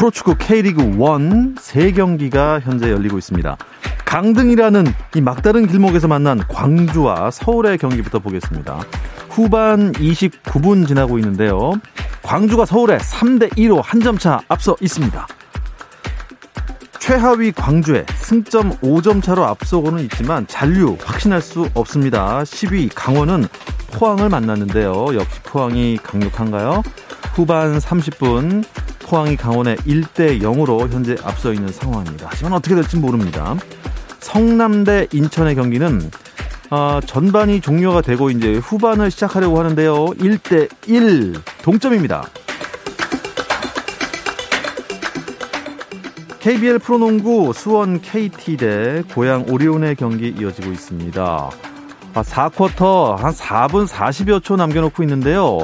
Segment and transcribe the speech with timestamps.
[0.00, 0.96] 프로축구 K리그 1
[1.56, 3.58] 3경기가 현재 열리고 있습니다.
[4.06, 8.80] 강등이라는 이 막다른 길목에서 만난 광주와 서울의 경기부터 보겠습니다.
[9.28, 11.74] 후반 29분 지나고 있는데요.
[12.22, 15.26] 광주가 서울에 3대 2로 한 점 차 앞서 있습니다.
[16.98, 22.40] 최하위 광주에 승점 5점 차로 앞서고는 있지만 잔류 확신할 수 없습니다.
[22.44, 23.46] 10위 강원은
[23.92, 25.08] 포항을 만났는데요.
[25.14, 26.82] 역시 포항이 강력한가요?
[27.34, 28.64] 후반 30분
[29.10, 32.28] 포항이 강원에 1대 0으로 현재 앞서 있는 상황입니다.
[32.30, 33.56] 하지만 어떻게 될지 모릅니다.
[34.20, 36.08] 성남대 인천의 경기는
[36.70, 39.94] 어, 전반이 종료가 되고 이제 후반을 시작하려고 하는데요.
[40.10, 42.22] 1대 1 동점입니다.
[46.38, 51.50] KBL 프로농구 수원 KT 대 고양 오리온의 경기 이어지고 있습니다.
[52.14, 55.58] 4쿼터 아, 한 4분 40여 초 남겨놓고 있는데요.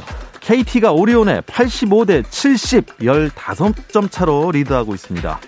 [0.47, 5.41] KT가 오리온에 85대 70, 15점 차로 리드하고 있습니다.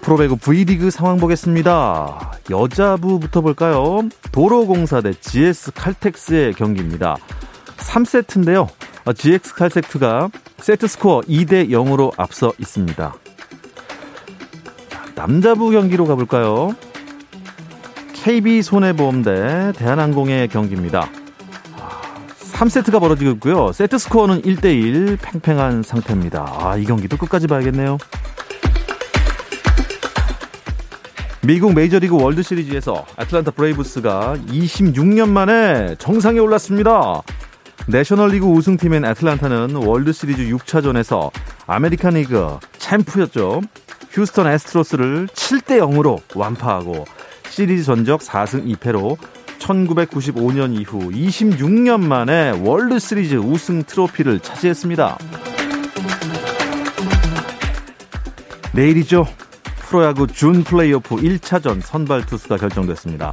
[0.00, 2.38] 프로배구 V리그 상황 보겠습니다.
[2.48, 4.08] 여자부부터 볼까요?
[4.30, 7.16] 도로공사 대 GS 칼텍스의 경기입니다.
[7.78, 8.68] 3세트인데요.
[9.12, 13.14] GX 칼텍스가 세트 스코어 2대 0으로 앞서 있습니다.
[15.16, 16.72] 남자부 경기로 가볼까요?
[18.12, 21.19] KB 손해보험 대 대한항공의 경기입니다.
[22.60, 23.72] 3세트가 벌어지고 있고요.
[23.72, 26.58] 세트 스코어는 1대1 팽팽한 상태입니다.
[26.58, 27.96] 아, 이 경기도 끝까지 봐야겠네요.
[31.42, 37.22] 미국 메이저리그 월드 시리즈에서 애틀란타 브레이브스가 26년 만에 정상에 올랐습니다.
[37.86, 41.30] 내셔널리그 우승팀인 애틀란타는 월드 시리즈 6차전에서
[41.66, 43.62] 아메리칸 리그 챔프였죠.
[44.10, 47.06] 휴스턴 애스트로스를 7대 0으로 완파하고
[47.48, 49.16] 시리즈 전적 4승 2패로
[49.60, 55.18] 1995년 이후 26년 만에 월드 시리즈 우승 트로피를 차지했습니다.
[58.72, 59.26] 내일이죠.
[59.80, 63.32] 프로야구 준 플레이오프 1차전 선발 투수가 결정됐습니다.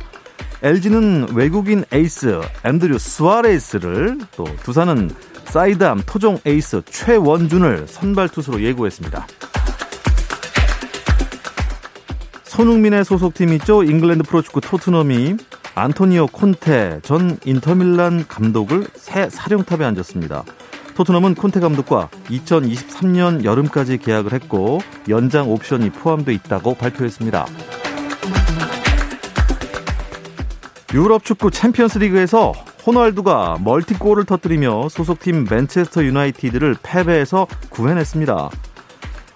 [0.64, 5.12] LG는 외국인 에이스 앤드류 스와레스를 또 두산은
[5.46, 9.28] 사이드암 토종 에이스 최원준을 선발 투수로 예고했습니다.
[12.44, 13.84] 손흥민의 소속팀 있죠.
[13.84, 15.38] 잉글랜드 프로축구 토트넘이
[15.78, 20.44] 안토니오 콘테 전 인터밀란 감독을 새 사령탑에 앉혔습니다.
[20.96, 27.46] 토트넘은 콘테 감독과 2023년 여름까지 계약을 했고 연장 옵션이 포함되어 있다고 발표했습니다.
[30.96, 32.54] 유럽 축구 챔피언스 리그에서
[32.88, 38.50] 호날두가 멀티골을 터뜨리며 소속팀 맨체스터 유나이티드를 패배에서 구해냈습니다.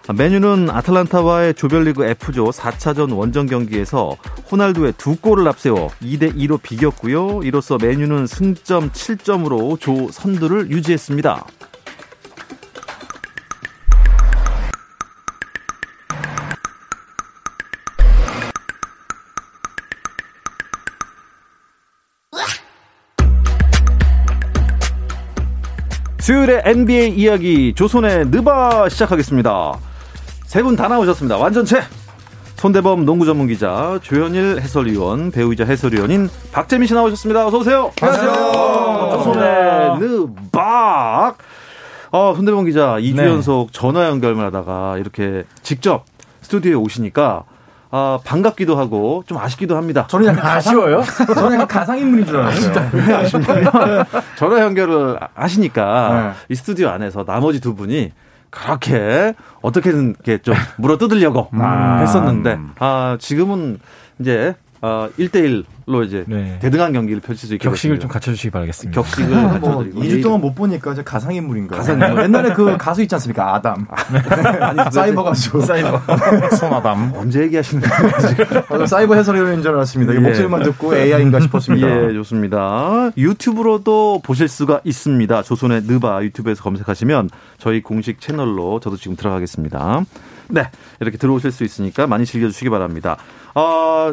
[0.10, 4.18] 메뉴는 아틀란타와의 조별리그 F조 4차전 원정 경기에서
[4.52, 7.42] 호날두의 두 골을 앞세워 2대 2로 비겼고요.
[7.44, 11.46] 이로써 메뉴는 승점 7점으로 조 선두를 유지했습니다.
[26.20, 29.91] 수요일의 NBA 이야기 조선의 느바 시작하겠습니다.
[30.52, 31.38] 세 분 다 나오셨습니다.
[31.38, 31.82] 완전체
[32.58, 37.48] 손대범 농구 전문 기자 조현일 해설위원 배우이자 해설위원인 박재민 씨 나오셨습니다.
[37.48, 37.92] 어서 오세요.
[38.02, 38.34] 안녕하세요.
[39.14, 41.38] 조선의 느박.
[42.12, 43.28] 어, 손대범 기자 2주 네.
[43.28, 46.04] 연속 전화 연결을 하다가 이렇게 직접
[46.42, 47.44] 스튜디오에 오시니까
[47.94, 50.06] 아, 반갑기도 하고 좀 아쉽기도 합니다.
[50.10, 51.02] 저는 약간 아쉬워요?
[51.34, 52.90] 저는 약간 가상인물인 줄 알았어요.
[52.94, 54.06] 왜 아쉽냐면
[54.38, 56.54] 전화 연결을 하시니까 네.
[56.54, 58.12] 이 스튜디오 안에서 나머지 두 분이
[58.52, 62.00] 그렇게 어떻게든 이렇게 좀 물어 뜯으려고 아.
[62.02, 63.80] 했었는데 아 지금은
[64.20, 66.58] 이제 아 1대1로 이제 네.
[66.60, 68.14] 대등한 경기를 펼칠 수 있게 격식을 좀 됐습니다.
[68.14, 69.00] 갖춰주시기 바라겠습니다.
[69.00, 71.78] 격식을 뭐 갖춰드리고 2주 동안 못 보니까 이제 가상인물인가요?
[71.78, 72.24] 가상인물.
[72.24, 73.54] 옛날에 그 가수 있지 않습니까?
[73.54, 73.86] 아담.
[74.92, 75.62] 사이버 가수.
[75.62, 76.02] 사이버
[76.58, 77.14] 손아담.
[77.16, 78.12] 언제 얘기하시는 거예요?
[78.28, 78.82] 지금?
[78.82, 80.14] 아, 사이버 해설위원인 줄 알았습니다.
[80.14, 80.26] 이게 예.
[80.28, 82.10] 목소리만 듣고 AI인가 싶었습니다.
[82.10, 83.12] 예, 좋습니다.
[83.18, 85.44] 유튜브로도 보실 수가 있습니다.
[85.44, 87.30] 조선의 느바 유튜브에서 검색하시면
[87.60, 90.02] 저희 공식 채널로 저도 지금 들어가겠습니다.
[90.50, 90.70] 네,
[91.00, 93.16] 이렇게 들어오실 수 있으니까 많이 즐겨주시기 바랍니다.
[93.56, 94.12] 어,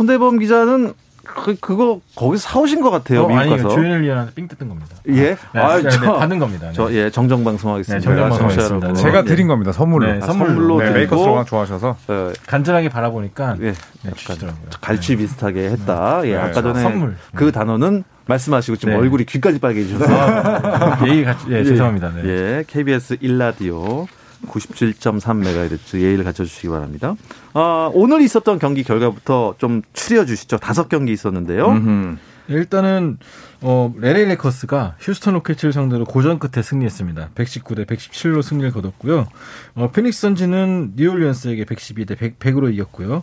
[0.00, 3.24] 손대범 기자는 그, 그거 거기서 사오신 것 같아요.
[3.24, 3.68] 어, 미국 아니, 가서.
[3.68, 4.96] 조현일 위원한테 삥 뜯은 겁니다.
[5.08, 5.12] 예?
[5.12, 6.68] 네, 아, 네, 저, 네, 받은 겁니다.
[6.68, 6.72] 네.
[6.72, 7.98] 저, 예, 정정 방송하겠습니다.
[7.98, 8.68] 네, 정정 방송하겠습니다.
[8.68, 8.94] 청취자 여러분.
[8.94, 9.24] 제가 예.
[9.24, 9.72] 드린 겁니다.
[9.72, 10.06] 선물로.
[10.06, 11.96] 네, 아, 선물로 선물로 네, 드리고, 레이커스 워낙 좋아하셔서.
[12.08, 13.72] 어, 간절하게 바라보니까 예.
[14.02, 14.70] 네, 주시더라고요.
[14.80, 16.22] 갈취 비슷하게 했다.
[16.24, 17.16] 예, 네, 아까 전에 선물.
[17.34, 18.98] 그 단어는 말씀하시고 지금 네.
[19.00, 20.06] 얼굴이 귀까지 빨개지셔서.
[20.12, 22.12] 아, 예의 같이, 예, 죄송합니다.
[22.14, 22.22] 네.
[22.24, 24.06] 예, KBS 1라디오
[24.46, 27.16] 97.3MHz 예의를 갖춰주시기 바랍니다.
[27.54, 30.58] 아, 오늘 있었던 경기 결과부터 좀 추려 주시죠.
[30.58, 31.68] 다섯 경기 있었는데요.
[31.68, 32.16] 음흠.
[32.50, 33.18] 일단은
[33.60, 37.30] 어 LA 레이커스가 휴스턴 로켓츠를 상대로 고전 끝에 승리했습니다.
[37.34, 39.28] 119대 117로 승리를 거뒀고요.
[39.76, 43.22] 어 피닉스 선즈는 뉴올리언스에게 112대 100, 100으로 이겼고요.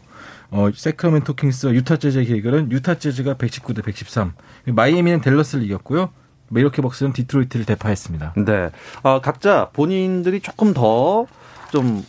[0.51, 4.33] 어 새크라멘토 킹스와 유타 재즈의 대결은 유타 재즈가 119대 113.
[4.67, 6.09] 마이애미는 댈러스를 이겼고요.
[6.49, 8.33] 밀워키 벅스는 디트로이트를 대파했습니다.
[8.37, 8.69] 네.
[9.03, 12.03] 아, 각자 본인들이 조금 더 좀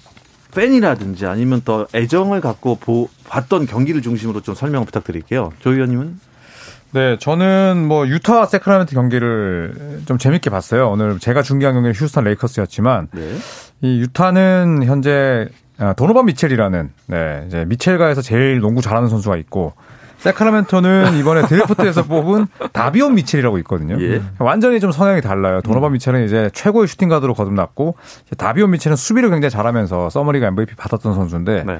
[0.54, 5.52] 팬이라든지 아니면 더 애정을 갖고 보, 봤던 경기를 중심으로 좀 설명 부탁드릴게요.
[5.60, 6.20] 조 의원님은?
[6.92, 10.88] 네, 저는 뭐 유타 새크라멘토 경기를 좀 재밌게 봤어요.
[10.88, 13.36] 오늘 제가 중계한 경기는 휴스턴 레이커스였지만 네.
[13.82, 19.74] 이 유타는 현재 아, 도노반 미첼이라는 네, 이제 미첼가에서 제일 농구 잘하는 선수가 있고
[20.18, 23.96] 세크라멘토는 이번에 드래프트에서 뽑은 다비온 미첼이라고 있거든요.
[24.00, 24.20] 예.
[24.38, 25.60] 완전히 좀 성향이 달라요.
[25.62, 27.96] 도노반 미첼은 이제 최고의 슈팅 가드로 거듭났고
[28.36, 31.78] 다비온 미첼은 수비를 굉장히 잘하면서 서머리가 MVP 받았던 선수인데 네.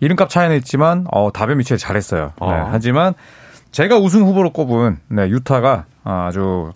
[0.00, 2.32] 이름값 차이는 있지만 어, 다비온 미첼이 잘했어요.
[2.40, 2.68] 네, 어.
[2.70, 3.14] 하지만
[3.72, 6.72] 제가 우승 후보로 꼽은 네, 유타가 아주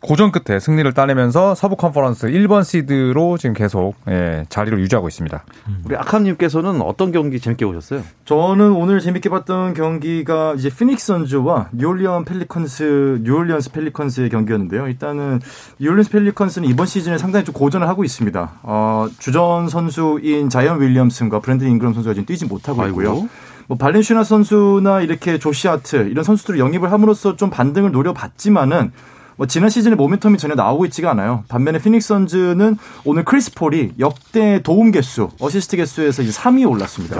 [0.00, 5.44] 고전 끝에 승리를 따내면서 서부 컨퍼런스 1번 시드로 지금 계속 예, 자리를 유지하고 있습니다.
[5.84, 8.02] 우리 아캄님께서는 어떤 경기 재밌게 보셨어요?
[8.24, 14.86] 저는 오늘 재밌게 봤던 경기가 이제 피닉스 선즈와 뉴올리언 펠리컨스, 뉴올리언스 펠리컨스의 경기였는데요.
[14.86, 15.40] 일단은
[15.80, 18.52] 뉴올리언스 펠리컨스는 이번 시즌에 상당히 좀 고전을 하고 있습니다.
[18.62, 23.10] 어, 주전 선수인 자이언 윌리엄슨과 브랜든 잉그럼 선수가 지금 뛰지 못하고 있고요.
[23.10, 23.28] 아이고.
[23.66, 28.92] 뭐 발란슈나스 선수나 이렇게 조시 하트 이런 선수들을 영입을 함으로써 좀 반등을 노려봤지만은
[29.38, 31.44] 뭐 지난 시즌에 모멘텀이 전혀 나오고 있지가 않아요.
[31.46, 37.16] 반면에 피닉스 선즈는 오늘 크리스 폴이 역대 도움 개수, 어시스트 개수에서 이제 3위에 올랐습니다.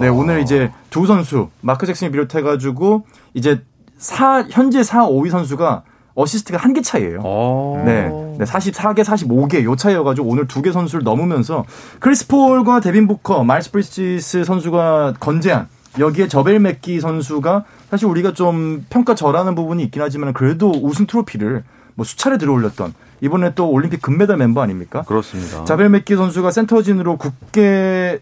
[0.00, 3.62] 네, 오늘 이제 두 선수 마크 잭슨을 비롯해 가지고 이제
[3.98, 5.84] 4 현재 4, 5위 선수가
[6.16, 7.20] 어시스트가 한 개 차이예요.
[7.22, 7.80] 어.
[7.86, 8.08] 네.
[8.36, 11.64] 네, 44개, 45개 요 차이여가지고 오늘 두 개 선수를 넘으면서
[12.00, 15.68] 크리스 폴과 데빈 부커, 마일스 브리지스 선수가 건재한
[15.98, 21.64] 여기에 자베일 맥기 선수가 사실 우리가 좀 평가 절하하는 부분이 있긴 하지만 그래도 우승 트로피를
[21.94, 25.02] 뭐 수차례 들어올렸던 이번에 또 올림픽 금메달 멤버 아닙니까?
[25.02, 25.64] 그렇습니다.
[25.64, 28.20] 자베일 맥기 선수가 센터진으로 굳게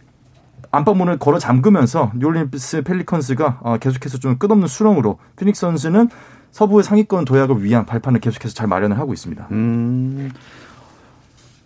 [0.71, 6.09] 안방문을 걸어 잠그면서 뉴올리언스 펠리컨스가 어, 계속해서 좀 끝없는 수렁으로 피닉스 선즈는
[6.51, 9.49] 서부의 상위권 도약을 위한 발판을 계속해서 잘 마련을 하고 있습니다.
[9.51, 10.31] 음.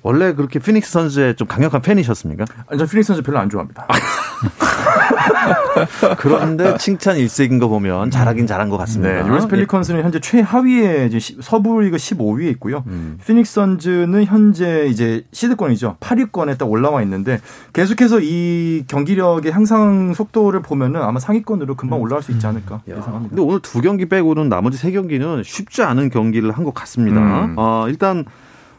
[0.03, 2.45] 원래 그렇게 피닉스 선즈의 좀 강력한 팬이셨습니까?
[2.67, 3.87] 아니, 저 피닉스 선즈 별로 안 좋아합니다.
[6.19, 9.23] 그런데 칭찬 일색인 거 보면 잘하긴 잘한 것 같습니다.
[9.23, 12.85] 네, 요리스 펠리컨스는 현재 최하위에 이제 시- 서부 리그 15위에 있고요.
[12.87, 13.19] 음.
[13.27, 15.97] 피닉스 선즈는 현재 이제 시드권이죠.
[16.01, 17.41] 8위권에 딱 올라와 있는데
[17.73, 23.29] 계속해서 이 경기력의 향상 속도를 보면은 아마 상위권으로 금방 올라갈 수 있지 않을까 야, 예상합니다.
[23.35, 27.21] 근데 오늘 두 경기 빼고는 나머지 세 경기는 쉽지 않은 경기를 한 것 같습니다.
[27.21, 27.55] 음.
[27.59, 28.25] 어, 일단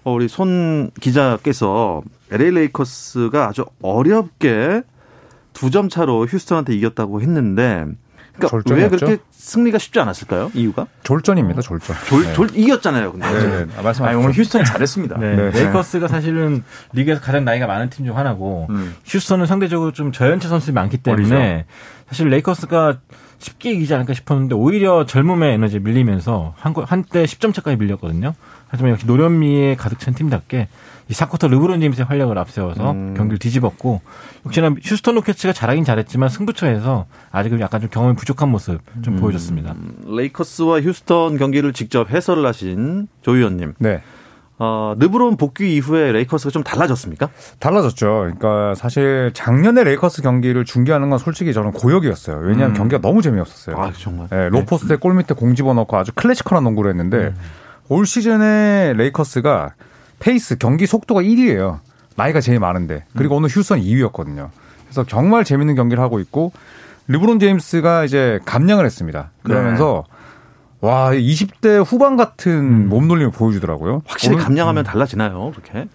[0.05, 4.83] 어, 우리 손 기자께서 LA 레이커스가 아주 어렵게
[5.53, 7.85] 두 점 차로 휴스턴한테 이겼다고 했는데
[8.35, 8.95] 그러니까 왜 절정이었죠?
[9.05, 10.49] 그렇게 승리가 쉽지 않았을까요?
[10.55, 10.87] 이유가?
[11.03, 11.95] 졸전입니다, 졸전.
[12.07, 12.33] 졸, 네.
[12.33, 13.11] 졸 이겼잖아요.
[13.11, 13.55] 근데 네, 네.
[13.75, 14.19] 아, 아니, 말씀하십시오.
[14.19, 15.17] 오늘 휴스턴이 잘했습니다.
[15.19, 15.49] 네, 네.
[15.51, 18.95] 레이커스가 사실은 리그에서 가장 나이가 많은 팀 중 하나고 음.
[19.05, 21.65] 휴스턴은 상대적으로 좀 저연체 선수들이 많기 때문에
[22.09, 22.99] 사실 레이커스가
[23.37, 28.33] 쉽게 이기지 않을까 싶었는데 오히려 젊음의 에너지에 밀리면서 한, 거- 한때 10점 차까지 밀렸거든요.
[28.73, 30.67] 하지만 역시 노련미에 가득 찬 팀답게
[31.07, 33.13] 이 사쿼터 르브론 제임스의 활약을 앞세워서 음.
[33.15, 34.01] 경기를 뒤집었고
[34.47, 39.75] 역시나 휴스턴 로켓츠가 잘하긴 잘했지만 승부처에서 아직은 약간 좀 경험이 부족한 모습 좀 보여줬습니다.
[40.07, 43.75] 레이커스와 휴스턴 경기를 직접 해설을 하신 조 위원님.
[43.77, 44.01] 네.
[44.57, 47.29] 어, 르브론 복귀 이후에 레이커스가 좀 달라졌습니까?
[47.59, 48.05] 달라졌죠.
[48.07, 52.37] 그러니까 사실 작년에 레이커스 경기를 중계하는 건 솔직히 저는 고역이었어요.
[52.37, 52.73] 왜냐하면 음.
[52.73, 53.75] 경기가 너무 재미없었어요.
[53.77, 54.29] 아, 정말.
[54.29, 57.35] 네, low post에 골 밑에 공 집어넣고 아주 classical한 농구를 했는데
[57.89, 59.71] 올 시즌에 레이커스가
[60.19, 61.79] 페이스 경기 속도가 1위예요.
[62.15, 64.49] 나이가 제일 많은데 그리고 오늘 휴스턴 2위였거든요.
[64.85, 66.51] 그래서 정말 재밌는 경기를 하고 있고
[67.07, 69.31] 르브론 제임스가 이제 감량을 했습니다.
[69.43, 70.03] 그러면서
[70.79, 74.01] 와 20대 후반 같은 몸놀림을 보여주더라고요.
[74.05, 75.51] 확실히 오늘- 감량하면 달라지나요?
[75.51, 75.87] 그렇게?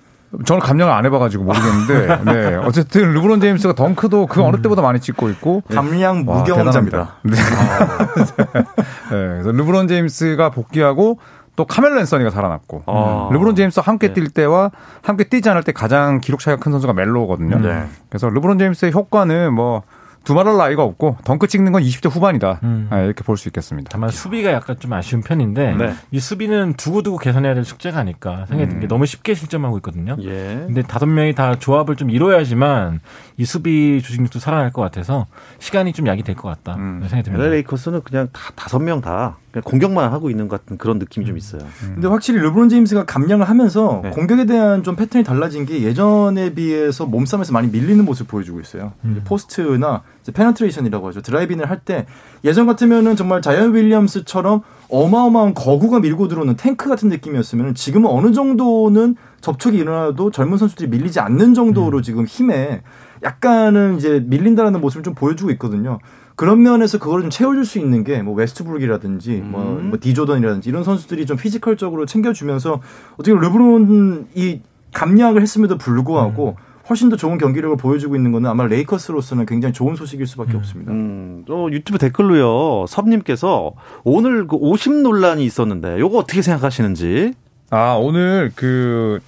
[0.45, 2.55] 저는 감량을 안 해봐가지고 모르겠는데, 네.
[2.57, 5.63] 어쨌든 르브론 제임스가 덩크도 그 어느 때보다 많이 찍고 있고.
[5.73, 7.17] 감량 와, 무경험자입니다.
[7.23, 8.09] 대단합니다.
[9.11, 9.17] 네.
[9.41, 11.19] 그래서 르브론 제임스가 복귀하고
[11.59, 12.85] 또 카멜로 앤서니가 살아났고.
[12.87, 13.29] 아.
[13.33, 14.15] 르브론 제임스와 함께 네.
[14.15, 14.71] 뛸 때와
[15.03, 17.59] 함께 뛰지 않을 때 가장 기록 차이가 큰 선수가 멜로거든요.
[17.59, 17.85] 네.
[18.09, 19.83] 그래서 르브론 제임스의 효과는 뭐
[20.23, 22.61] 두말할 나이가 없고 덩크 찍는 건 20대 후반이다.
[22.63, 22.89] 음.
[22.93, 23.89] 네, 이렇게 볼 수 있겠습니다.
[23.91, 25.95] 다만 수비가 약간 좀 아쉬운 편인데 네.
[26.13, 30.17] 이 수비는 두고두고 개선해야 될 숙제가 아닐까 생각이 드는 게 너무 쉽게 실점하고 있거든요.
[30.21, 30.63] 예.
[30.67, 33.01] 근데 다섯 명이 다 조합을 좀 이뤄야지만
[33.37, 35.27] 이 수비 조직력도 살아날 것 같아서
[35.61, 36.99] 시간이 좀 약이 될 것 같다 음.
[37.01, 37.43] 생각이 듭니다.
[37.45, 41.63] LA 레이커스는 그냥 다 다섯 명다 공격만 하고 있는 것 같은 그런 느낌이 좀 있어요.
[41.95, 44.11] 근데 확실히 르브론 제임스가 감량을 하면서 네.
[44.11, 48.93] 공격에 대한 좀 패턴이 달라진 게 예전에 비해서 몸싸움에서 많이 밀리는 모습을 보여주고 있어요.
[49.11, 51.23] 이제 post나 이제 penetration이라고 하죠.
[51.23, 52.07] 드라이빙을 할 때
[52.45, 59.17] 예전 같으면은 정말 자이언 윌리엄스처럼 어마어마한 거구가 밀고 들어오는 탱크 같은 느낌이었으면 지금은 어느 정도는
[59.41, 62.83] 접촉이 일어나도 젊은 선수들이 밀리지 않는 정도로 지금 힘에
[63.23, 65.99] 약간은 이제 밀린다라는 모습을 좀 보여주고 있거든요.
[66.39, 69.89] 그런 면에서 그걸 좀 채워줄 수 있는 게 뭐 웨스트브룩이라든지 뭐, 음.
[69.91, 72.81] 뭐 디조던이라든지 이런 선수들이 좀 physical적으로 챙겨주면서
[73.15, 74.63] 어떻게 르브론이
[74.95, 76.57] 감량을 했음에도 불구하고
[76.89, 80.93] 훨씬 더 좋은 경기력을 보여주고 있는 거는 아마 레이커스로서는 굉장히 좋은 소식일 수밖에 없습니다.
[80.93, 82.87] 음, 또 유튜브 댓글로요.
[82.87, 83.73] 섭님께서
[84.05, 87.35] 오늘 그 오심 논란이 있었는데 요거 어떻게 생각하시는지.
[87.71, 89.19] 아 오늘 그.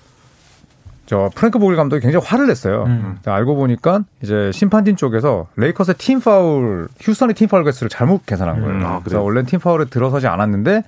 [1.11, 2.85] 저 프랭크 보겔 감독이 굉장히 화를 냈어요.
[2.85, 3.19] 음.
[3.27, 8.77] 알고 보니까 이제 심판진 쪽에서 레이커스의 팀 파울, 휴스턴의 팀 파울 개수를 잘못 계산한 거예요.
[8.77, 9.21] 음, 아, 그래서?
[9.21, 10.85] 원래 팀 파울에 들어서지 않았는데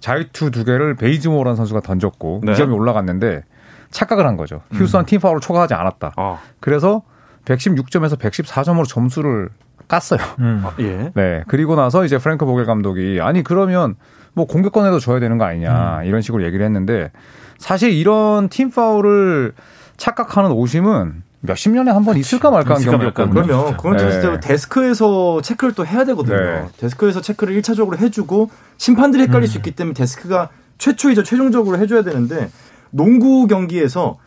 [0.00, 2.52] 자유투 두 개를 베이즈모어라는 선수가 던졌고 네.
[2.52, 3.42] 이 2점이 올라갔는데
[3.90, 4.62] 착각을 한 거죠.
[4.72, 6.14] 휴스턴 팀 파울을 초과하지 않았다.
[6.16, 7.02] 아, 그래서
[7.44, 9.50] 116점에서 114점으로 점수를
[9.88, 10.20] 깠어요.
[10.38, 10.64] 음.
[10.80, 11.12] 예.
[11.14, 11.44] 네.
[11.48, 13.96] 그리고 나서 이제 프랭크 보겔 감독이 아니 그러면
[14.32, 17.10] 뭐 공격권에도 줘야 되는 거 아니냐 이런 식으로 얘기를 했는데
[17.58, 19.52] 사실 이런 팀 파울을
[19.96, 23.34] 착각하는 오심은 몇십 년에 한 번 있을까 말까 한 경기였거든요.
[23.44, 24.10] 그러면 그건 네.
[24.10, 26.36] 진짜 데스크에서 체크를 또 해야 되거든요.
[26.36, 26.66] 네.
[26.78, 30.48] 데스크에서 체크를 1차적으로 해주고 심판들이 헷갈릴 수 있기 때문에 데스크가
[30.78, 32.50] 최초이자 최종적으로 해줘야 되는데
[32.90, 34.18] 농구 경기에서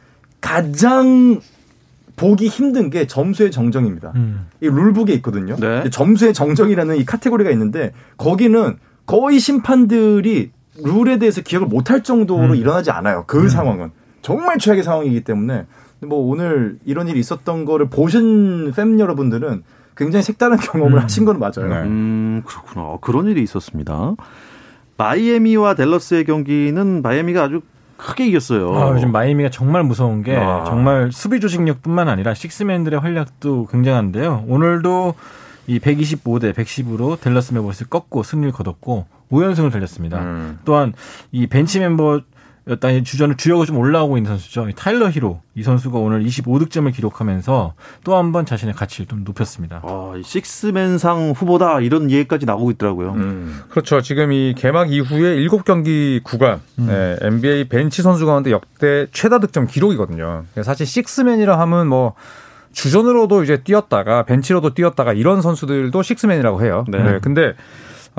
[0.42, 1.42] 가장
[2.16, 4.12] 보기 힘든 게 점수의 정정입니다.
[4.16, 4.48] 음.
[4.62, 5.56] 이 룰북에 있거든요.
[5.58, 5.90] 네.
[5.90, 10.52] 점수의 정정이라는 이 카테고리가 있는데 거기는 거의 심판들이
[10.84, 12.56] 룰에 대해서 기억을 못할 정도로 음.
[12.56, 13.24] 일어나지 않아요.
[13.28, 15.66] 그 상황은 정말 최악의 상황이기 때문에
[16.02, 19.64] 뭐 오늘 이런 일이 있었던 거를 보신 팬 여러분들은
[19.96, 21.04] 굉장히 색다른 경험을 음.
[21.04, 21.68] 하신 건 맞아요.
[21.68, 21.76] 네.
[21.82, 22.86] 음, 그렇구나.
[22.86, 24.16] 어, 그런 일이 있었습니다.
[24.98, 27.62] 마이애미와 댈러스의 경기는 마이애미가 아주
[27.98, 28.74] 크게 이겼어요.
[28.74, 30.64] 아, 요즘 마이애미가 정말 무서운 게 아.
[30.66, 34.46] 정말 수비 조직력뿐만 아니라 식스맨들의 활약도 굉장한데요.
[34.48, 35.16] 오늘도
[35.68, 40.20] 이 125대 110으로 댈러스 메버스를 꺾고 승리를 거뒀고 5연승을 달렸습니다.
[40.20, 40.60] 음.
[40.66, 40.94] 또한
[41.32, 42.22] 이 벤치 멤버
[42.68, 44.70] 였다 이 주전을 주역을 좀 올라오고 있는 선수죠.
[44.70, 49.82] 이 타일러 히로 이 선수가 오늘 25득점을 기록하면서 또 한 번 자신의 가치를 좀 높였습니다.
[49.84, 53.14] 아, 이 식스맨상 후보다 이런 얘기까지 나오고 있더라고요.
[53.14, 53.62] 음.
[53.70, 54.02] 그렇죠.
[54.02, 60.44] 지금 이 개막 이후에 7경기 구간 네, NBA 벤치 선수 가운데 역대 최다 득점 기록이거든요.
[60.62, 62.14] 사실 식스맨이라 하면 뭐
[62.74, 66.86] 주전으로도 이제 뛰었다가 벤치로도 뛰었다가 이런 선수들도 식스맨이라고 해요.
[66.88, 67.02] 네.
[67.02, 67.20] 네.
[67.20, 67.54] 근데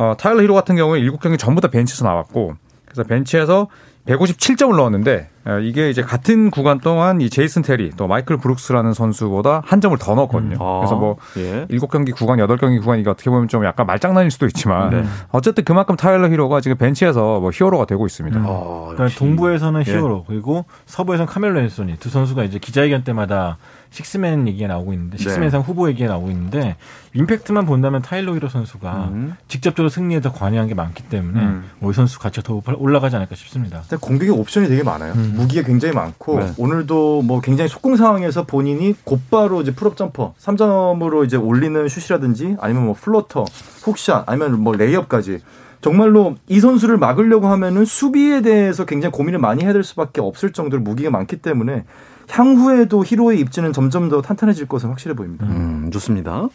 [0.00, 2.54] 어, 타일러 히로 같은 경우에 7경기 전부 다 벤치에서 나왔고
[2.86, 3.68] 그래서 벤치에서
[4.06, 9.62] 157점을 넣었는데 어, 이게 이제 같은 구간 동안 이 제이슨 테리 또 마이클 브룩스라는 선수보다
[9.64, 10.56] 한 점을 더 넣었거든요.
[10.58, 11.66] 아, 그래서 뭐 예.
[11.68, 15.04] 일곱 경기 구간, 여덟 경기 구간 이게 어떻게 보면 좀 약간 말장난일 수도 있지만 네.
[15.30, 18.38] 어쨌든 그만큼 타일러 히로가 지금 벤치에서 뭐 히어로가 되고 있습니다.
[18.38, 18.44] 음.
[18.46, 19.18] 아, 그러니까.
[19.18, 19.92] 동부에서는 예.
[19.92, 23.58] 히어로 그리고 서부에서는 카멜로 앤소니 두 선수가 이제 기자회견 때마다
[23.90, 25.22] 식스맨 얘기가 나오고 있는데 네.
[25.22, 26.76] 식스맨상 후보 얘기가 나오고 있는데
[27.14, 29.36] 임팩트만 본다면 타일러 히로 선수가 음.
[29.48, 31.70] 직접적으로 승리에 더 관여한 게 많기 때문에 음.
[31.82, 33.80] 이 선수 가치가 더 올라가지 않을까 싶습니다.
[33.80, 35.12] 근데 공격의 옵션이 되게 많아요.
[35.14, 35.34] 음.
[35.36, 36.52] 무기가 굉장히 많고 네.
[36.56, 42.84] 오늘도 뭐 굉장히 속공 상황에서 본인이 곧바로 이제 pull-up jumper 3점으로 이제 올리는 슛이라든지 아니면
[42.84, 43.44] 뭐 floater,
[43.82, 45.40] hook shot 아니면 뭐 레이업까지
[45.80, 50.82] 정말로 이 선수를 막으려고 하면은 수비에 대해서 굉장히 고민을 많이 해야 될 수밖에 없을 정도로
[50.82, 51.84] 무기가 많기 때문에
[52.28, 55.46] 향후에도 히로의 입지는 점점 더 탄탄해질 것은 확실해 보입니다.
[55.46, 56.48] 음, 좋습니다.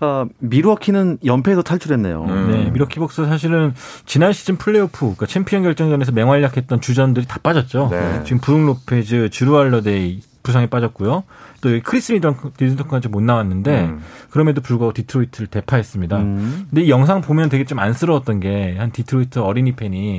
[0.00, 2.24] 아, 밀워키는 연패에서 탈출했네요.
[2.24, 3.74] 네, 밀워키 벅스 사실은
[4.06, 7.88] 지난 시즌 플레이오프, 그러니까 챔피언 결정전에서 맹활약했던 주전들이 다 빠졌죠.
[7.90, 8.22] 네.
[8.24, 11.22] 지금 브룩 로페즈, 즈루 할러데이 부상이 빠졌고요.
[11.60, 14.00] 또 크리스 미들턴까지 못 나왔는데 음.
[14.30, 16.16] 그럼에도 불구하고 디트로이트를 대파했습니다.
[16.18, 16.66] 음.
[16.70, 20.18] 근데 이 영상 보면 되게 좀 안쓰러웠던 게 한 디트로이트 어린이 팬이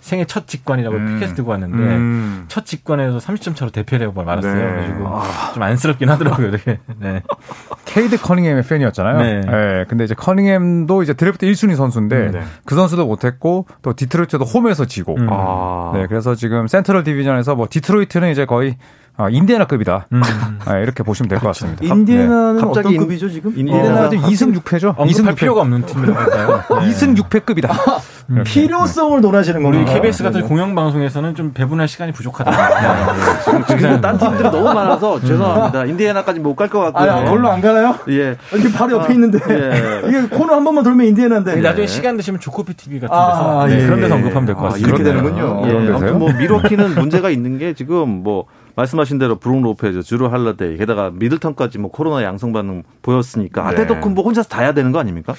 [0.00, 1.06] 생애 첫 직관이라고 음.
[1.20, 2.44] 피켓 들고 왔는데 음.
[2.48, 4.54] 첫 직관에서 30점 차로 대패를 하고 말았어요.
[4.54, 4.60] 네.
[4.60, 5.20] 그래가지고
[5.54, 6.50] 좀 안쓰럽긴 하더라고요.
[6.98, 7.22] 네.
[7.86, 9.18] 케이드 커닝햄의 팬이었잖아요.
[9.18, 9.40] 네.
[9.40, 12.42] 네, 근데 이제 커닝햄도 이제 드래프트 1순위 선수인데 음, 네.
[12.64, 15.14] 그 선수도 못했고 또 디트로이트도 홈에서 지고.
[15.16, 15.28] 음.
[15.30, 15.92] 아.
[15.94, 18.76] 네, 그래서 지금 Central Division에서 뭐 디트로이트는 이제 거의
[19.18, 20.06] 아, 인디애나급이다.
[20.12, 20.22] 음.
[20.66, 21.84] 네, 이렇게 보시면 될 것 같습니다.
[21.84, 23.52] 인디애나는 갑자기 어떤 인- 급이죠 지금?
[23.56, 24.94] 인디애나가 인디애나 지금 2승 6패죠.
[24.96, 26.62] 언급할 필요가 없는 팀이라고 할까요?
[26.80, 26.90] 네.
[26.90, 28.02] 2승 6패급이다.
[28.30, 28.42] 음.
[28.44, 29.92] 필요성을 논하시는 우리 겁니다.
[29.94, 30.48] KBS 같은 네네.
[30.48, 33.64] 공영 방송에서는 좀 배분할 시간이 부족하다.
[33.66, 35.84] 지금 딴 팀들이 너무 많아서 죄송합니다.
[35.84, 37.10] 인디애나까지 못 갈 것 같고요.
[37.10, 37.96] 아, 걸로 안 가나요?
[38.08, 38.36] 예.
[38.56, 40.02] 이게 바로 옆에 있는데 예.
[40.08, 43.82] 이게 코너 한 번만 돌면 인디애나인데 나중에 시간 되시면 조코피 TV 같은 아, 데서 네,
[43.82, 44.88] 예, 그런 데서 예, 언급하면 될것 아, 같습니다.
[44.88, 45.62] 이렇게 되는군요.
[45.66, 45.88] 예?
[45.92, 51.10] 아무튼 뭐 미러키는 문제가 있는 게 지금 뭐 말씀하신 대로 브룩 로페즈, 즈루 할러데이, 게다가
[51.10, 53.68] 미들턴까지 뭐 코로나 양성 반응 보였으니까 네.
[53.68, 55.34] 아데토쿤보 혼자서 다 해야 되는 거 아닙니까?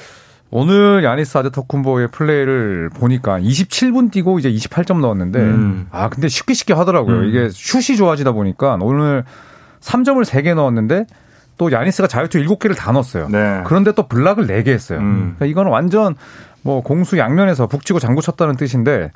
[0.56, 5.88] 오늘 야니스 아데토쿤보의 플레이를 보니까 27분 뛰고 이제 28점 넣었는데 음.
[5.90, 7.22] 아 근데 쉽게 쉽게 하더라고요.
[7.22, 7.26] 음.
[7.26, 9.24] 이게 슛이 좋아지다 보니까 오늘
[9.82, 11.06] 3점을 3개 넣었는데
[11.58, 13.30] 또 야니스가 자유투 7개를 다 넣었어요.
[13.30, 13.64] 네.
[13.66, 15.00] 그런데 또 block을 4개 했어요.
[15.00, 15.34] 음.
[15.38, 16.14] 그러니까 이거는 완전
[16.62, 19.12] 뭐 공수 양면에서 북치고 장구 쳤다는 뜻인데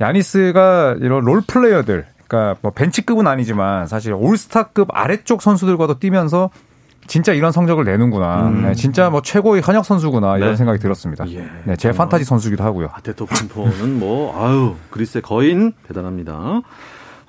[0.00, 6.50] 야니스가 이런 롤 플레이어들 그러니까 뭐 벤치급은 아니지만 사실 올스타급 아래쪽 선수들과도 뛰면서
[7.06, 8.48] 진짜 이런 성적을 내는구나.
[8.48, 8.62] 음.
[8.62, 10.56] 네, 진짜 뭐 최고의 현역 선수구나 이런 네.
[10.56, 11.28] 생각이 들었습니다.
[11.30, 11.48] 예.
[11.64, 12.90] 네, 제 판타지 선수기도 하고요.
[12.92, 16.60] 아테토쿤보는 뭐 아유 그리스의 거인 대단합니다.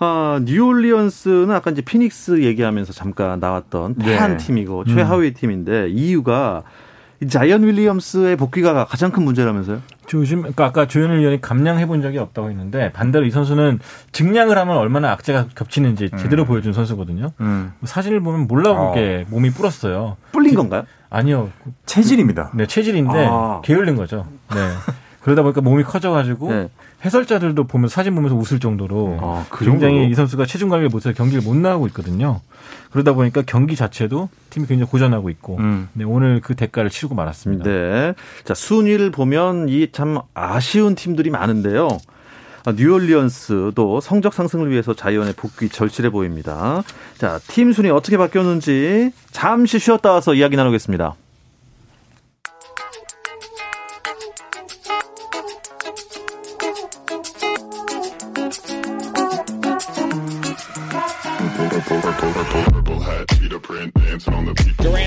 [0.01, 4.06] 아, 뉴올리언스는 아까 이제 피닉스 얘기하면서 잠깐 나왔던 네.
[4.06, 6.88] 패한 팀이고 최하위 팀인데 이유가 이
[7.27, 9.81] 자이언 윌리엄스의 복귀가 가장 큰 문제라면서요?
[10.13, 13.79] 요즘 그러니까 아까 조현일 위원이 감량해 본 적이 없다고 했는데 반대로 이 선수는
[14.11, 17.31] 증량을 하면 얼마나 악재가 겹치는지 제대로 보여준 선수거든요.
[17.41, 17.73] 음.
[17.83, 20.17] 사진을 보면 몰라보게 몸이 불었어요.
[20.31, 20.85] 뿔린 건가요?
[21.09, 21.51] 아니요,
[21.85, 22.51] 체질입니다.
[22.53, 23.61] 네 체질인데 아.
[23.63, 24.25] 게을른 거죠.
[24.53, 24.57] 네.
[25.21, 26.69] 그러다 보니까 몸이 커져가지고 네.
[27.03, 30.11] 해설자들도 보면 사진 보면서 웃을 정도로 아, 그 굉장히 정도로?
[30.11, 32.39] 이 선수가 체중 관리를 못해서 경기를 못 나가고 있거든요.
[32.91, 35.89] 그러다 보니까 경기 자체도 팀이 굉장히 고전하고 있고 음.
[35.93, 37.63] 네, 오늘 그 대가를 치르고 말았습니다.
[37.63, 38.13] 네.
[38.46, 41.88] 자, 순위를 보면 이 참 아쉬운 팀들이 많은데요.
[42.65, 46.84] 아, 뉴올리언스도 성적 상승을 위해서 자이언의 복귀 절실해 보입니다.
[47.17, 51.15] 자, 팀 순위 어떻게 바뀌었는지 잠시 쉬었다 와서 이야기 나누겠습니다.
[62.00, 63.91] Durant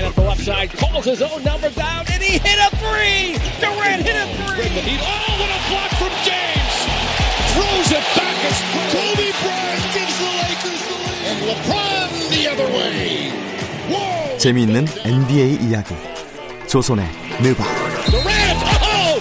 [0.05, 3.39] at the left side calls his own number down, and he hit a three.
[3.59, 4.99] Durant hit a three.
[5.01, 6.85] Oh, what a block from James!
[7.53, 8.37] Throws it back.
[8.45, 8.61] It's
[8.93, 13.33] Kobe Bryant gives the Lakers the lead, and LeBron the other way.
[13.89, 14.37] Whoa!
[14.37, 15.95] 재미있는 NBA 이야기
[16.67, 17.07] 조선의
[17.41, 19.19] 느바 oh.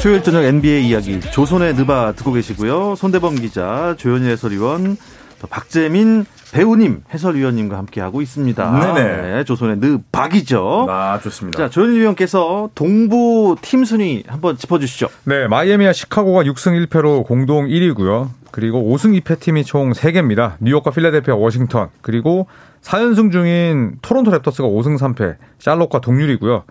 [0.00, 2.96] 수요일 저녁 NBA 이야기 조선의 느바 듣고 계시고요.
[2.96, 8.94] 손대범 기자, 조현일 해설위원, 또 박재민 배우님 해설위원님과 함께하고 있습니다.
[8.94, 9.32] 네네.
[9.32, 10.86] 네, 조선의 느박이죠.
[10.88, 11.58] 아 좋습니다.
[11.58, 15.08] 자, 조현일 위원께서 동부 팀 순위 한번 짚어주시죠.
[15.24, 18.28] 네, 마이애미와 시카고가 6승 1패로 공동 1위고요.
[18.50, 20.56] 그리고 5승 2패 팀이 총 3개입니다.
[20.60, 21.88] 뉴욕과 필라델피아, 워싱턴.
[22.02, 22.46] 그리고
[22.82, 26.64] 4연승 중인 토론토 랩터스가 5승 3패, 샬롯과 동률이고요.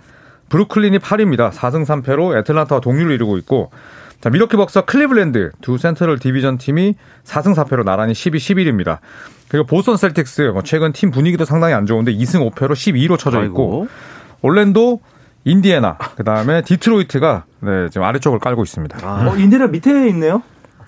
[0.50, 1.52] 브루클린이 8위입니다.
[1.52, 3.72] 4승 3패로 애틀란타와 동률을 이루고 있고
[4.22, 9.00] 자, 밀워키 벅스와 클리블랜드 두 Central Division 팀이 4승 4패로 나란히 12, 11입니다.
[9.48, 13.64] 그리고 보스턴 셀틱스 뭐 최근 팀 분위기도 상당히 안 좋은데 2승 5패로 12위로 쳐져 있고
[13.64, 13.88] 아이고.
[14.42, 15.02] 올랜도
[15.44, 19.00] 인디애나 그다음에 디트로이트가 네, 지금 아래쪽을 깔고 있습니다.
[19.28, 20.44] 어, 인디애나 밑에 있네요.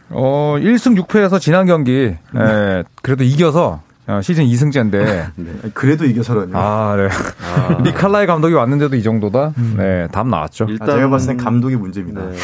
[0.09, 5.31] 어, 1승 6패에서 지난 경기 에, 그래도 이겨서 어, 시즌 2승째인데
[5.73, 6.51] 그래도 이겨서라니.
[6.55, 7.09] 아, 네.
[7.83, 9.53] 릭 칼라일 감독이 왔는데도 이 정도다.
[9.77, 10.65] 네, 답 나왔죠.
[10.69, 12.21] 일단 아, 제가 봤을 땐 감독이 문제입니다.
[12.21, 12.35] 네.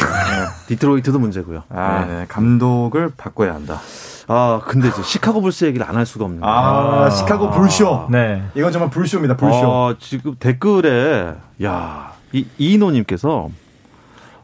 [0.68, 1.64] 디트로이트도 문제고요.
[1.70, 2.26] 아, 네.
[2.30, 3.80] 감독을 바꿔야 한다.
[4.28, 6.42] 아, 근데 이제 시카고 불스 얘기를 안 할 수가 없네요.
[6.46, 8.08] 아, 시카고 불쇼.
[8.12, 8.44] 네.
[8.56, 9.36] 이건 정말 불쇼입니다.
[9.36, 9.58] 불쇼.
[9.66, 13.50] 아, 지금 댓글에 야, 이 이노님께서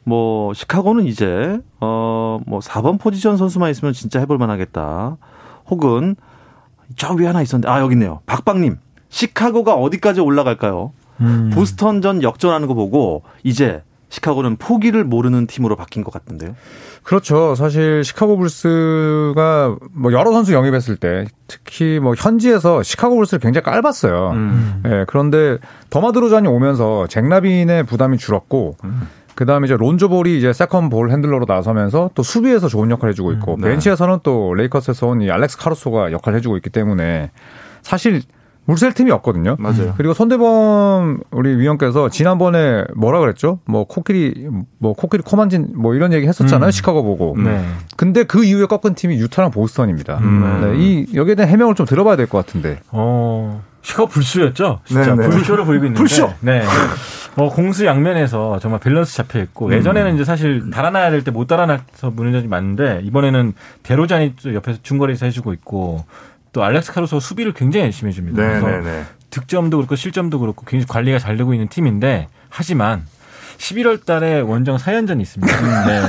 [0.04, 5.18] 뭐 시카고는 이제 어뭐 4번 포지션 선수만 있으면 진짜 해볼 만하겠다.
[5.70, 6.16] 혹은
[6.96, 8.22] 저 위에 하나 있었는데 아 여기 있네요.
[8.26, 8.78] 박박님
[9.10, 10.92] 시카고가 어디까지 올라갈까요?
[11.22, 11.52] 음.
[11.54, 16.56] 보스턴 전 역전하는 거 보고 이제 시카고는 포기를 모르는 팀으로 바뀐 것 같은데요.
[17.04, 17.54] 그렇죠.
[17.56, 24.32] 사실 시카고 불스가 뭐 여러 선수 영입했을 때 특히 뭐 현지에서 시카고 불스를 굉장히 깔봤어요.
[24.32, 24.84] 음.
[24.86, 25.58] 예, 그런데
[25.90, 28.78] 더마드로잔이 오면서 잭라빈의 부담이 줄었고
[29.36, 33.58] 그 다음에 이제 론조볼이 이제 second ball handler로 나서면서 또 수비에서 좋은 역할을 해주고 있고
[33.60, 33.70] 네.
[33.70, 37.32] 벤치에서는 또 레이커스에서 온 이 알렉스 카루소가 역할을 해주고 있기 때문에
[37.82, 38.22] 사실
[38.68, 39.58] 물셀 팀이 없거든요.
[39.60, 39.94] 맞아요.
[39.96, 43.60] 그리고 손대범 우리 위원께서 지난번에 뭐라 그랬죠?
[43.66, 44.48] 뭐 코끼리
[44.80, 46.70] 뭐 코끼리 코만진 뭐 이런 얘기 했었잖아요.
[46.70, 46.72] 음.
[46.72, 47.36] 시카고 보고.
[47.38, 47.64] 네.
[47.96, 50.18] 근데 그 이후에 꺾은 팀이 유타랑 보스턴입니다.
[50.18, 50.62] 음.
[50.62, 52.80] 네, 이 여기에 대한 해명을 좀 들어봐야 될 것 같은데.
[52.92, 54.80] 어, 시카고 불쇼였죠?
[54.86, 55.30] 진짜 네, 네.
[55.30, 56.00] 불쇼를 보이고 있는데.
[56.00, 56.34] 불쇼!
[56.42, 56.64] 네.
[57.38, 62.10] 어, 공수 양면에서 정말 밸런스 잡혀 있고 예전에는 이제 사실 달아나야 될 때 못 달아나서
[62.12, 66.06] 무너졌이 많은데 이번에는 데로잔이 또 옆에서 중거리에서 해주고 있고
[66.54, 68.42] 또 알렉스 카루소 수비를 굉장히 열심히 해줍니다.
[68.42, 69.04] 그래서 네네네.
[69.30, 73.06] 득점도 그렇고 실점도 그렇고 굉장히 관리가 잘 되고 있는 팀인데 하지만
[73.58, 75.86] 11월 달에 원정 4연전이 있습니다.
[75.86, 76.02] 네.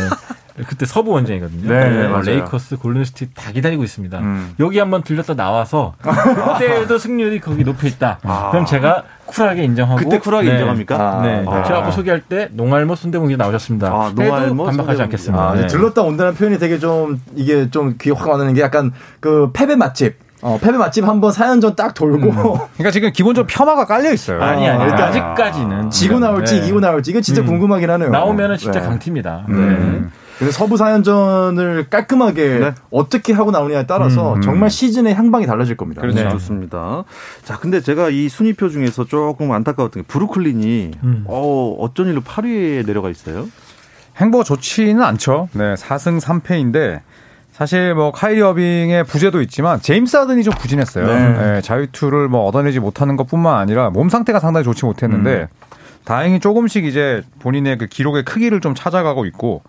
[0.67, 1.69] 그때 서부 원정이거든요.
[1.69, 2.23] 네, 네, 맞아요.
[2.23, 4.19] 레이커스, 골든스틱 다 기다리고 있습니다.
[4.21, 4.55] 음.
[4.59, 8.19] 여기 한번 들렸다 나와서 그때도 승률이 거기 높여 있다.
[8.51, 10.53] 그럼 제가 쿨하게 인정하고 그때 쿨하게 네.
[10.55, 10.97] 인정합니까?
[10.97, 11.63] 아, 네, 아.
[11.63, 13.89] 제가 아까 소개할 때 농알모 손대문이 나오셨습니다.
[13.89, 15.03] 아, 농알모, 반박하지 손대문.
[15.03, 15.43] 않겠습니다.
[15.51, 15.67] 아, 네.
[15.67, 20.25] 들렀다 온다는 표현이 되게 좀 이게 좀 귀에 확 와닿는 게 약간 그 패배 맛집.
[20.47, 24.41] 어, 패배 맛집 한번 4연전 딱 돌고 그러니까 지금 기본적으로 폄하가 깔려 있어요.
[24.41, 26.69] 아니 아니 아, 일단 일단 아직까지는 지고 나올지 네.
[26.69, 27.47] 이고 나올지 이건 진짜 음.
[27.47, 28.11] 궁금하긴 하네요.
[28.11, 28.87] 나오면은 진짜 네.
[28.87, 29.47] 강팀이다.
[29.49, 30.13] 음.
[30.39, 32.75] 그래서 서부 4연전을 깔끔하게 네.
[32.93, 34.41] 어떻게 하고 나오느냐에 따라서 음.
[34.41, 36.01] 정말 시즌의 향방이 달라질 겁니다.
[36.01, 36.23] 그렇죠.
[36.23, 36.29] 네.
[36.29, 37.03] 좋습니다.
[37.43, 41.25] 자, 근데 제가 이 순위표 중에서 조금 안타까웠던 게 브루클린이 음.
[41.27, 43.49] 어, 어쩐 일로 8위에 내려가 있어요?
[44.19, 45.49] 행보가 좋지는 않죠.
[45.55, 47.01] 네, 4승 3패인데
[47.57, 51.07] 사실 뭐 카이리 어빙의 부재도 있지만 제임스 하든이 좀 부진했어요.
[51.07, 51.29] 네.
[51.33, 55.49] 네, 자유투를 뭐 얻어내지 못하는 것뿐만 아니라 몸 상태가 상당히 좋지 못했는데
[56.05, 59.63] 다행히 조금씩 이제 본인의 그 기록의 크기를 좀 찾아가고 있고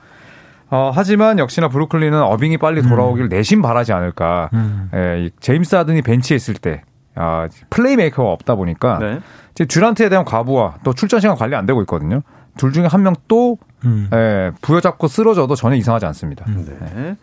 [0.69, 4.49] 어, 하지만 역시나 브루클린은 어빙이 빨리 돌아오길 내심 바라지 않을까.
[4.51, 4.89] 음.
[4.93, 6.83] 예, 이 제임스 하든이 벤치에 있을 때
[7.15, 9.19] 아, 플레이메이커가 없다 보니까 네.
[9.51, 12.21] 이제 듀란트에 대한 과부하 또 출전 시간 관리 안 되고 있거든요.
[12.57, 14.09] 둘 중에 한 명또 음.
[14.11, 16.43] 예, 부여잡고 쓰러져도 전혀 이상하지 않습니다.
[16.49, 17.15] 네.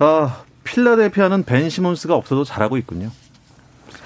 [0.00, 3.10] 아, 필라델피아는 벤 시몬스가 없어도 잘하고 있군요.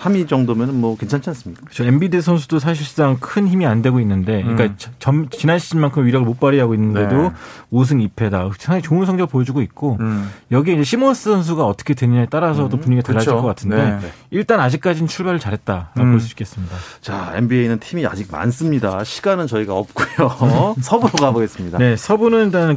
[0.00, 1.62] 3위 정도면 뭐 괜찮지 않습니까?
[1.64, 1.84] 그렇죠.
[1.84, 6.74] 엔비드 선수도 사실상 큰 힘이 안 되고 있는데, 그러니까 점- 지난 시즌만큼 위력을 못 발휘하고
[6.74, 7.30] 있는데도 네.
[7.72, 8.52] 5승 2패다.
[8.58, 10.30] 상당히 좋은 성적 을 보여주고 있고, 음.
[10.50, 13.42] 여기에 이제 시몬스 선수가 어떻게 되느냐에 따라서도 분위기가 달라질 그렇죠.
[13.42, 14.12] 것 같은데, 네.
[14.30, 15.92] 일단 아직까지는 출발을 잘했다.
[15.98, 16.10] 음.
[16.10, 16.76] 볼수 있겠습니다.
[17.00, 19.04] 자, NBA는 팀이 아직 많습니다.
[19.04, 20.74] 시간은 저희가 없고요.
[20.82, 21.78] 서부로 가보겠습니다.
[21.78, 22.76] 네, 서부는 일단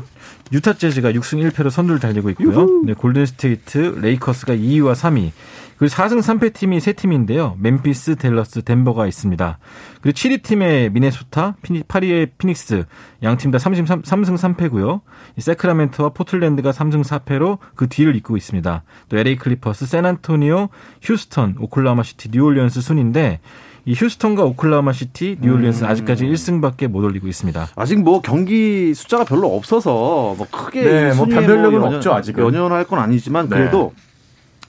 [0.52, 2.84] 유타 재즈가 6승 1패로 선두를 달리고 있고요.
[2.86, 5.32] 네, 골든 스테이트, 레이커스가 2위와 3위.
[5.78, 7.56] 그리고 4승 3패 팀이 세 팀인데요.
[7.60, 9.60] 멤피스, 델러스, 덴버가 있습니다.
[10.02, 12.86] 그리고 7위 팀의 미네소타, 피니, 8위의 피닉스,
[13.22, 15.02] 양 팀 다 33, 3승 3패고요.
[15.38, 18.84] 세크라멘토와 포틀랜드가 3승 4패로 그 뒤를 잇고 있습니다.
[19.10, 20.70] 또 LA 클리퍼스, 샌안토니오,
[21.04, 23.40] 휴스턴, 오클라호마 시티, 뉴올리언스 순인데
[23.88, 27.70] 이 휴스턴과 오클라호마 시티, 뉴올리언스는 아직까지 1승밖에 못 올리고 있습니다.
[27.74, 32.44] 아직 뭐 경기 숫자가 별로 없어서 뭐 크게 네, 뭐 변별력은 연연- 없죠, 아직은.
[32.44, 33.56] 연연할 건 아니지만 네.
[33.56, 33.94] 그래도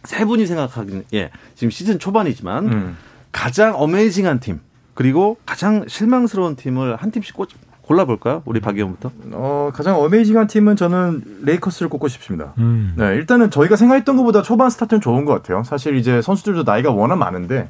[0.04, 2.96] 세 분이 생각하기는 예 지금 시즌 초반이지만 음.
[3.32, 4.60] 가장 amazing한 팀
[4.94, 7.48] 그리고 가장 실망스러운 팀을 한 팀씩 꽂,
[7.82, 8.42] 골라볼까요?
[8.44, 9.10] 우리 박 위원부터.
[9.32, 12.52] 어, 가장 amazing한 팀은 저는 레이커스를 꼽고 싶습니다.
[12.58, 12.92] 음.
[12.96, 15.64] 네, 일단은 저희가 생각했던 것보다 초반 스타트는 좋은 것 같아요.
[15.64, 17.68] 사실 이제 선수들도 나이가 워낙 많은데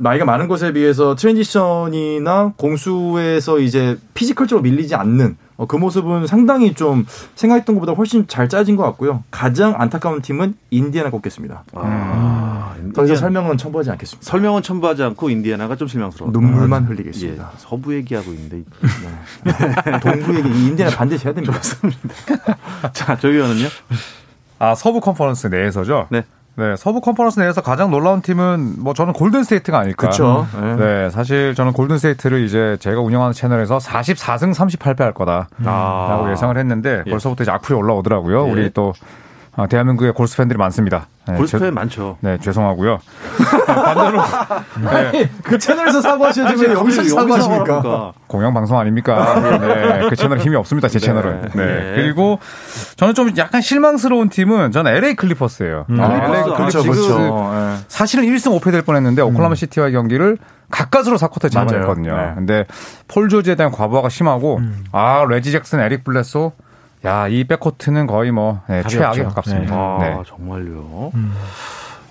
[0.00, 7.04] 나이가 많은 것에 비해서 transition이나 공수에서 이제 physical적으로 밀리지 않는 어, 그 모습은 상당히 좀
[7.34, 9.24] 생각했던 것보다 훨씬 잘 짜진 것 같고요.
[9.32, 11.64] 가장 안타까운 팀은 인디애나 꼽겠습니다.
[11.72, 14.24] 아, 더 이상 설명은 첨부하지 않겠습니다.
[14.24, 16.30] 설명은 첨부하지 않고 인디애나가 좀 실망스러워.
[16.30, 17.50] 눈물만 예, 흘리겠습니다.
[17.56, 18.62] 서부 얘기하고 있는데.
[20.00, 21.58] 동부 얘기 인디애나 반드시 해야 됩니다.
[22.94, 23.66] 자, 조 위원은요?
[24.60, 26.06] 아 서부 컨퍼런스 내에서죠.
[26.10, 26.24] 네.
[26.58, 30.08] 네, 서부 컨퍼런스 내에서 가장 놀라운 팀은 뭐 저는 골든 스테이트가 아닐까.
[30.08, 30.44] 그쵸.
[30.60, 30.74] 네.
[30.74, 31.10] 네.
[31.10, 37.10] 사실 저는 골든 스테이트를 이제 제가 운영하는 채널에서 44승 38패 할 거다라고 예상을 했는데 예.
[37.10, 38.48] 벌써부터 이제 악플이 올라오더라고요.
[38.48, 38.50] 예.
[38.50, 38.92] 우리 또
[39.58, 41.08] 어, 대한민국의 골스 팬들이 많습니다.
[41.26, 42.16] 네, 골스팬 죄- 많죠.
[42.20, 43.00] 네, 죄송하고요.
[43.66, 44.20] 반대로
[44.88, 48.12] 아니, 그 채널에서 사과하셔야지 왜 여기서 사과하십니까?
[48.28, 49.58] 공영 방송 아닙니까?
[49.58, 50.86] 네, 그 채널 힘이 없습니다.
[50.86, 51.50] 제 채널은.
[51.54, 51.66] 네.
[51.66, 51.92] 네.
[51.96, 52.38] 그리고
[52.96, 55.86] 저는 좀 약간 실망스러운 팀은 저는 LA 클리퍼스예요.
[55.90, 56.00] 음.
[56.00, 56.32] 아, 클리퍼스.
[56.32, 57.52] LA 그렇죠, 클리퍼스 그렇죠.
[57.54, 57.76] 예.
[57.88, 60.38] 사실은 1승 5패 될 뻔했는데 오클라마 시티와의 경기를
[60.70, 61.66] 가까스로 4쿼터에 맞아요.
[61.68, 62.16] 잡아냈거든요.
[62.16, 62.32] 네.
[62.36, 62.64] 근데
[63.08, 64.60] 폴 조지에 대한 과부하가 심하고
[64.92, 66.52] 아 레지 잭슨, 에릭 블레소
[67.04, 69.28] 야 이 백코트는 거의 뭐 네, 최악에 없죠.
[69.28, 69.74] 가깝습니다.
[69.74, 70.22] 아, 네.
[70.26, 71.12] 정말요.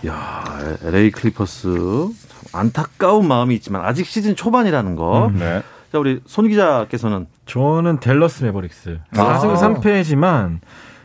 [0.07, 0.43] 야,
[0.83, 5.31] LA 클리퍼스 참 안타까운 마음이 있지만 아직 시즌 초반이라는 거.
[5.33, 5.61] 네.
[5.91, 8.99] 자, 우리 손 기자께서는 저는 델러스 매버릭스.
[9.17, 9.39] 아.
[9.39, 10.59] 4승 3패지만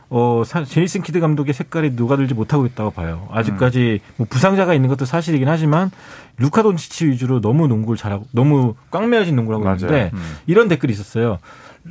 [0.09, 3.27] 어, 사- 제이슨 키드 감독의 색깔이 녹아들지 못하고 있다고 봐요.
[3.31, 5.89] 아직까지 뭐 부상자가 있는 것도 사실이긴 하지만
[6.37, 9.77] 루카 돈치치 위주로 너무 농구를 잘하고 너무 꽉 메어진 농구를 하고 맞아요.
[9.81, 10.11] 있는데
[10.45, 11.39] 이런 댓글이 있었어요.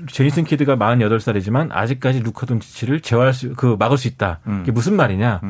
[0.09, 4.41] 제이슨 키드가 48살이지만 아직까지 루카 돈치치를 제어할 수, 그 막을 수 있다.
[4.63, 5.41] 이게 무슨 말이냐?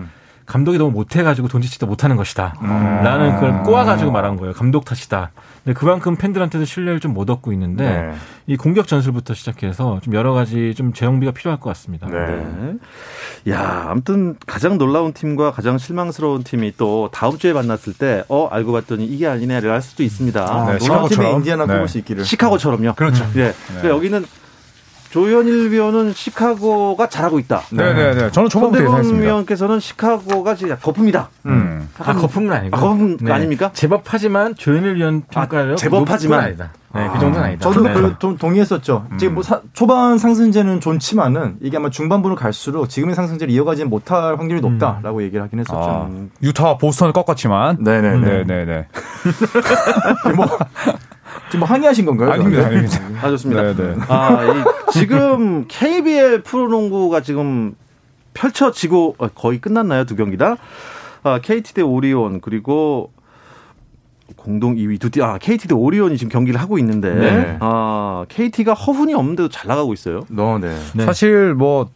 [0.47, 2.55] 감독이 너무 못해가지고 돈치치도 못하는 것이다.
[2.61, 4.53] 라는 그걸 꼬아가지고 말한 거예요.
[4.53, 5.31] 감독 탓이다.
[5.65, 8.13] 근데 그만큼 팬들한테도 신뢰를 좀 못 얻고 있는데 네.
[8.47, 12.09] 이 공격 전술부터 시작해서 좀 여러 가지 좀 재정비가 필요할 것 같습니다.
[12.09, 12.27] 네.
[12.27, 13.53] 네.
[13.53, 18.73] 야, 아무튼 가장 놀라운 팀과 가장 실망스러운 팀이 또 다음 주에 만났을 때, 어, 알고
[18.73, 20.41] 봤더니 이게 아니네를 할 수도 있습니다.
[20.41, 21.33] 네, 놀라운 팀의 시카고처럼.
[21.37, 21.75] 인디애나 네.
[21.75, 22.25] 꼽을 수 있기를.
[22.25, 22.95] 시카고처럼요.
[22.95, 23.25] 그렇죠.
[23.37, 23.53] 예.
[23.69, 24.25] 그러니까 여기는
[25.13, 27.61] 조현일 위원은 시카고가 잘하고 있다.
[27.71, 28.31] 네, 네, 네.
[28.31, 29.23] 저는 예상했습니다.
[29.27, 31.29] 위원께서는 시카고가 진짜 거품이다.
[31.45, 31.87] 음.
[31.99, 32.75] 아, 거품은 아니고.
[32.75, 33.71] 아, 거품 아닙니까?
[33.75, 36.39] 제법하지만 조현일 위원 평가를 제법하지만.
[36.39, 36.71] 높은 아니다.
[36.95, 37.61] 네, 그 정도는 아니다.
[37.71, 37.93] 저도 네.
[37.93, 39.07] 그 동- 동의했었죠.
[39.19, 44.63] 지금 뭐 사- 초반 상승제는 좋지만은 이게 아마 중반부로 갈수록 지금의 상승제를 이어가지 못할 확률이
[44.63, 45.79] 높다라고 얘기를 하긴 했었죠.
[45.79, 46.11] 아,
[46.43, 47.77] 유타와 보스턴을 꺾었지만.
[47.81, 48.45] 네네네.
[48.45, 48.87] 네네네.
[50.37, 50.47] 뭐,
[51.53, 52.33] 지금 뭐 항의하신 건가요?
[52.33, 52.67] 아닙니다?
[52.67, 52.99] 아닙니다.
[53.21, 53.63] 아, 좋습니다.
[53.63, 53.95] 네, 네.
[54.09, 57.75] 아, 이, 지금 KBL 프로농구가 지금
[58.33, 60.07] 펼쳐지고 어, 거의 끝났나요?
[60.07, 60.57] 두 경기 다?
[61.23, 63.11] 아, KT 대 오리온 그리고
[64.37, 65.25] 공동 2위 두 팀.
[65.25, 67.57] 아, KT 대 오리온이 지금 경기를 하고 있는데 네.
[67.61, 70.21] 아, KT가 허훈이 없는데도 잘 나가고 있어요.
[70.31, 70.75] 너, 네.
[70.95, 71.05] 네.
[71.05, 71.91] 사실 뭐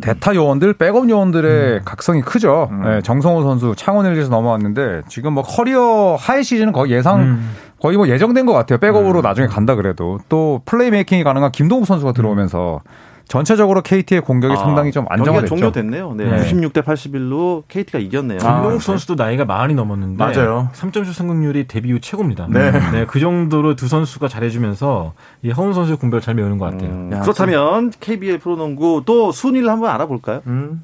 [0.00, 1.10] 대타 요원들, 백업 음.
[1.10, 2.70] 요원들의 각성이 크죠.
[2.84, 7.50] 네, 정성우 선수 창원 LG에서 넘어왔는데 지금 뭐 career high 시즌은 거의 예상 음.
[7.80, 8.78] 거의 뭐 예정된 것 같아요.
[8.78, 12.80] 백업으로 나중에 간다 그래도 또 playmaking이 가능한 김동욱 선수가 들어오면서
[13.28, 15.54] 전체적으로 KT의 공격이 상당히 좀 아, 안정화됐죠.
[15.54, 16.14] 종료됐네요.
[16.14, 16.24] 네.
[16.24, 16.50] 네.
[16.50, 18.38] 96대 81로 KT가 이겼네요.
[18.42, 20.70] 아, 김동욱 선수도 나이가 많이 넘었는데 맞아요.
[20.72, 22.48] 3점슛 성공률이 데뷔 후 최고입니다.
[22.48, 22.72] 네.
[23.06, 25.12] 그 정도로 두 선수가 잘해주면서
[25.42, 26.88] 이 허훈 선수의 공백을 잘 메우는 것 같아요.
[26.88, 30.40] 음, 야, 그렇다면 KBL 프로농구 또 순위를 한번 알아볼까요?
[30.46, 30.82] 음.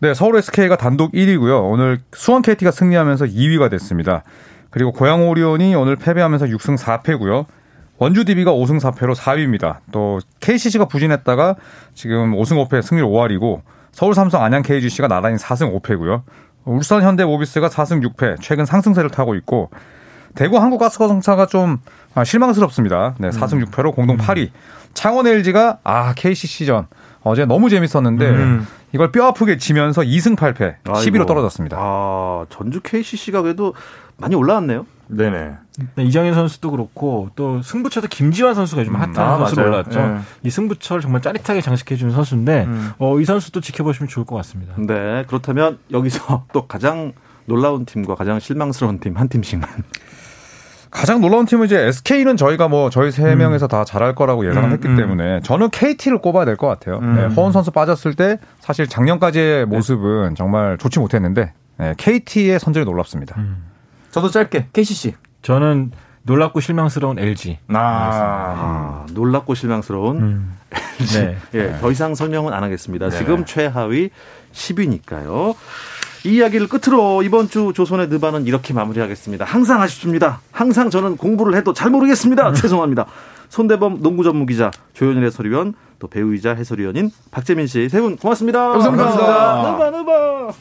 [0.00, 1.72] 네, 서울 SK가 단독 1위고요.
[1.72, 4.22] 오늘 수원 KT가 승리하면서 2위가 됐습니다.
[4.70, 7.46] 그리고 고양 오리온이 오늘 패배하면서 6승 4패고요.
[7.98, 9.78] 원주 DB가 5승 4패로 4위입니다.
[9.90, 11.56] 또 KCC가 부진했다가
[11.94, 16.22] 지금 5승 5패 승률 5할이고 서울 삼성 안양 KGC가 나란히 4승 5패고요.
[16.64, 19.70] 울산 현대 모비스가 4승 6패 최근 상승세를 타고 있고
[20.34, 21.78] 대구 한국가스공사가 좀
[22.14, 23.14] 아, 실망스럽습니다.
[23.18, 24.50] 네, 4승 6패로 공동 8위.
[24.94, 26.86] 창원 LG가 아 KCC전
[27.22, 28.66] 어제 너무 재밌었는데 음.
[28.92, 31.26] 이걸 뼈 아프게 지면서 2승 8패 10위로 아이고.
[31.26, 31.76] 떨어졌습니다.
[31.80, 33.74] 아, 전주 KCC가 그래도
[34.18, 34.84] 많이 올라왔네요.
[35.08, 35.52] 네네.
[35.94, 39.68] 네, 이정현 선수도 그렇고 또 승부처도 김지환 선수가 요즘 핫한 아, 선수로 맞아요.
[39.68, 40.00] 올라왔죠.
[40.00, 40.18] 예.
[40.42, 42.90] 이 승부처를 정말 짜릿하게 장식해주는 선수인데 음.
[42.98, 44.74] 어, 이 선수도 지켜보시면 좋을 것 같습니다.
[44.76, 47.12] 네, 그렇다면 여기서 또 가장
[47.46, 49.66] 놀라운 팀과 가장 실망스러운 팀 한 팀씩만.
[50.90, 54.72] 가장 놀라운 팀은 이제 SK는 저희가 뭐 저희 세 명에서 다 잘할 거라고 예상을 음,
[54.72, 54.96] 했기 음.
[54.96, 57.00] 때문에 저는 KT를 꼽아야 될 것 같아요.
[57.00, 63.36] 네, 허원 선수 빠졌을 때 사실 작년까지의 모습은 정말 좋지 못했는데 네, KT의 선전이 놀랍습니다.
[64.10, 65.14] 저도 짧게 KCC.
[65.42, 65.92] 저는
[66.22, 67.58] 놀랍고 실망스러운 LG.
[67.68, 70.16] 아, 아, 놀랍고 실망스러운.
[70.20, 70.56] 음.
[71.14, 71.36] 네.
[71.54, 73.08] 예, 더 이상 설명은 안 하겠습니다.
[73.10, 74.10] 지금 최하위
[74.52, 75.54] 10위니까요.
[76.24, 79.44] 이 이야기를 끝으로 이번 주 조선의 느바는 이렇게 마무리하겠습니다.
[79.44, 80.40] 항상 아쉽습니다.
[80.50, 82.52] 항상 저는 공부를 해도 잘 모르겠습니다.
[82.54, 83.06] 죄송합니다.
[83.48, 88.68] 손대범 농구 전문 기자, 조현일 해설위원, 또 배우이자 해설위원인 박재민 씨 세 분 고맙습니다.
[88.70, 89.72] 감사합니다.
[89.72, 90.52] 느바 느바.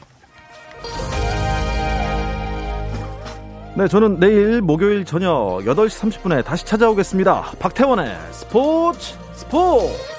[3.77, 7.51] 네, 저는 내일 목요일 저녁 8시 30분에 다시 찾아오겠습니다.
[7.59, 10.16] 박태원의 스포츠 스포츠.